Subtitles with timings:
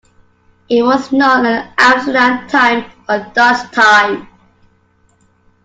[0.67, 4.27] It was known as Amsterdam Time or Dutch Time.